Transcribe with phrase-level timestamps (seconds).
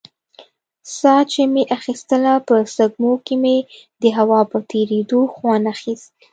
[0.97, 3.57] ساه چې مې اخيستله په سپږمو کښې مې
[4.01, 6.11] د هوا په تېرېدو خوند اخيست.